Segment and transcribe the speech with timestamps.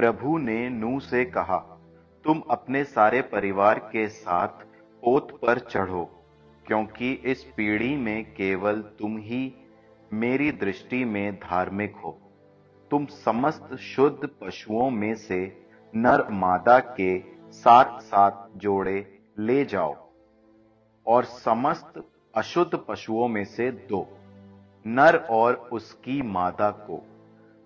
[0.00, 1.56] प्रभु ने नू से कहा,
[2.24, 4.62] तुम अपने सारे परिवार के साथ
[5.02, 6.04] पोत पर चढ़ो,
[6.66, 9.52] क्योंकि इस पीढ़ी में केवल तुम ही
[10.12, 12.10] मेरी दृष्टि में धार्मिक हो।
[12.90, 17.18] तुम समस्त शुद्ध पशुओं में से नर मादा के
[17.50, 19.96] साथ साथ जोड़े ले जाओ,
[21.06, 22.02] और समस्त
[22.34, 24.06] अशुद्ध पशुओं में से दो,
[24.86, 27.04] नर और उसकी मादा को।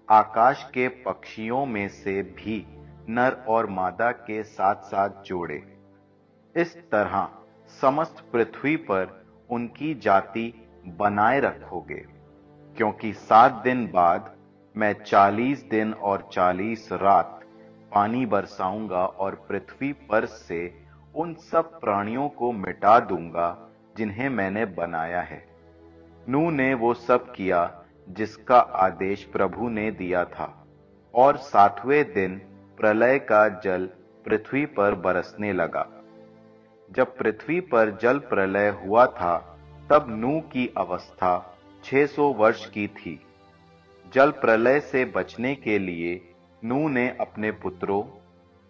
[0.08, 2.64] आकाश के पक्षियों में से भी
[3.08, 5.62] नर और मादा के साथ साथ जोड़े।
[6.54, 7.28] इस तरह
[7.80, 10.52] समस्त पृथ्वी पर उनकी जाति
[10.98, 12.04] बनाए रखोगे,
[12.76, 14.34] क्योंकि सात दिन बाद
[14.74, 17.40] मैं चालीस दिन और चालीस रात
[17.94, 20.60] पानी बरसाऊँगा और पृथ्वी पर से
[21.14, 23.48] उन सब प्राणियों को मिटा दूँगा
[23.96, 25.44] जिन्हें मैंने बनाया है।
[26.28, 27.64] नू ने वो सब किया
[28.08, 30.66] जिसका आदेश प्रभु ने दिया था।
[31.14, 32.38] और सातवें दिन
[32.78, 33.86] प्रलय का जल
[34.24, 35.88] पृथ्वी पर बरसने लगा।
[36.92, 39.58] जब पृथ्वी पर जल प्रलय हुआ था,
[39.90, 43.20] तब नू की अवस्था 600 वर्ष की थी।
[44.14, 48.02] जल प्रलय से बचने के लिए नू ने अपने पुत्रों,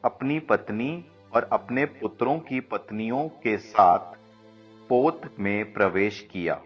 [0.05, 4.16] अपनी पत्नी और अपने पुत्रों की पत्नियों के साथ
[4.88, 6.62] पोत में प्रवेश किया।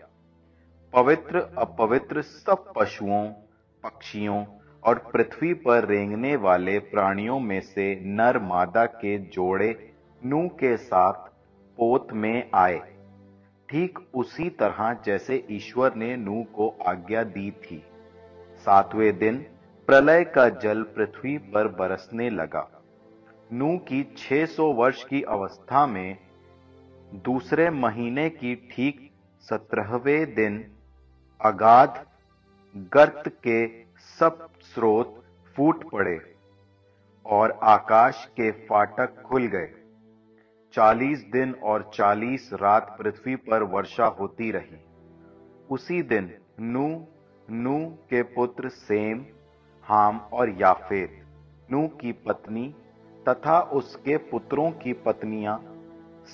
[0.93, 3.29] पवित्र, अपवित्र सब पशुओं,
[3.85, 4.45] पक्षियों
[4.85, 11.29] और पृथ्वी पर रेंगने वाले प्राणियों में से नर मादा के जोड़े नू के साथ
[11.79, 12.79] पोत में आए।
[13.69, 17.83] ठीक उसी तरह जैसे ईश्वर ने नू को आज्ञा दी थी।
[18.57, 19.37] सातवें दिन
[19.87, 22.83] प्रलय का जल पृथ्वी पर बरसने लगा।
[23.53, 26.19] नू की 600 वर्ष की अवस्था में
[27.15, 30.73] दूसरे महीने की ठीक सत्रहवें दिन
[31.41, 32.05] अगाध,
[32.95, 33.85] गर्त के
[34.19, 35.23] सब स्रोत
[35.57, 36.19] फूट पड़े
[37.27, 39.71] और आकाश के फाटक खुल गए।
[40.75, 44.81] चालीस दिन और चालीस रात पृथ्वी पर वर्षा होती रही।
[45.71, 46.31] उसी दिन
[46.61, 46.89] नू
[47.51, 47.79] नू
[48.11, 49.25] के पुत्र सेम,
[49.85, 51.25] हाम और याफेत,
[51.71, 52.75] नू की पत्नी
[53.29, 55.59] तथा उसके पुत्रों की पत्नियाँ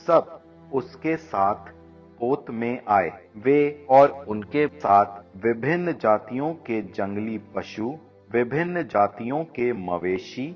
[0.06, 0.40] सब
[0.72, 1.72] उसके साथ
[2.18, 7.94] पोत में आए। वे और उनके साथ विभिन्न जातियों के जंगली पशु,
[8.32, 10.46] विभिन्न जातियों के मवेशी,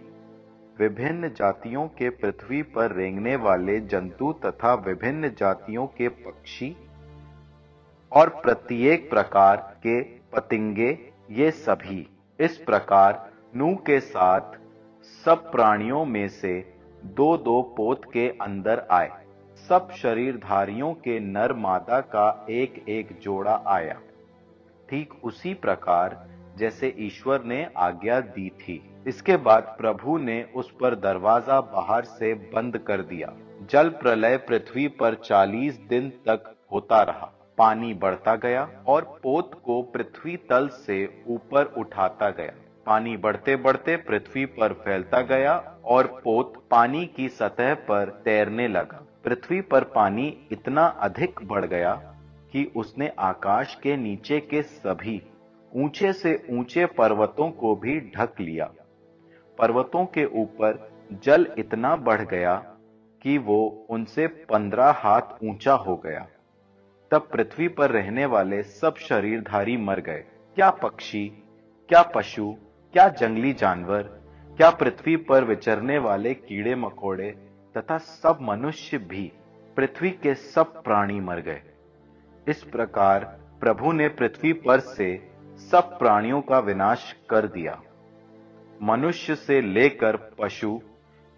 [0.78, 6.76] विभिन्न जातियों के पृथ्वी पर रेंगने वाले जंतु तथा विभिन्न जातियों के पक्षी
[8.12, 10.98] और प्रत्येक प्रकार के पतिंगे,
[11.30, 12.06] ये सभी।
[12.40, 14.58] इस प्रकार नू के साथ
[15.24, 16.74] सब प्राणियों में से
[17.04, 19.10] दो दो पोत के अंदर आए।
[19.58, 23.94] सब शरीरधारियों के नर मादा का एक एक जोड़ा आया।
[24.88, 26.16] ठीक उसी प्रकार
[26.58, 32.32] जैसे ईश्वर ने आज्ञा दी थी। इसके बाद प्रभु ने उस पर दरवाज़ा बाहर से
[32.54, 33.32] बंद कर दिया।
[33.70, 39.80] जल प्रलय पृथ्वी पर चालीस दिन तक होता रहा। पानी बढ़ता गया और पोत को
[39.82, 42.52] पृथ्वी तल से ऊपर उठाता गया।
[42.86, 49.04] पानी बढ़ते बढ़ते पृथ्वी पर फैलता गया और पोत पानी की सतह पर तैरने लगा।
[49.24, 51.94] पृथ्वी पर पानी इतना अधिक बढ़ गया
[52.52, 55.22] कि उसने आकाश के नीचे के सभी
[55.76, 58.70] ऊँचे से ऊँचे पर्वतों को भी ढक लिया।
[59.58, 60.90] पर्वतों के ऊपर
[61.24, 62.54] जल इतना बढ़ गया
[63.22, 66.26] कि वो उनसे पंद्रह हाथ ऊँचा हो गया।
[67.10, 70.24] तब पृथ्वी पर रहने वाले सब शरीरधारी मर गए।
[70.56, 71.26] क्या पक्षी,
[71.88, 72.54] क्या पशु,
[72.92, 74.02] क्या जंगली जानवर,
[74.56, 77.47] क्या पृथ्वी पर विचरने वाले कीड़े मकोड़े
[77.78, 79.32] तथा सब मनुष्य भी
[79.76, 81.62] पृथ्वी के सब प्राणी मर गए।
[82.48, 83.24] इस प्रकार
[83.60, 87.82] प्रभु ने पृथ्वी पर से सब प्राणियों का विनाश कर दिया।
[88.82, 90.80] मनुष्य से लेकर पशु,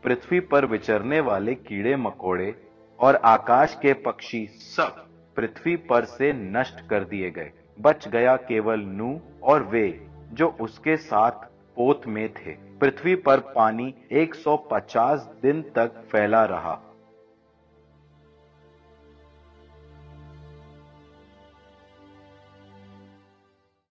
[0.05, 2.69] पृथ्वी पर विचरने वाले कीड़े मकोड़े
[3.01, 5.07] और आकाश के पक्षी सब
[5.37, 10.97] पृथ्वी पर से नष्ट कर दिए गए। बच गया केवल नू और वे, जो उसके
[10.97, 11.31] साथ
[11.77, 16.79] पोत में थे। पृथ्वी पर पानी 150 दिन तक फैला रहा।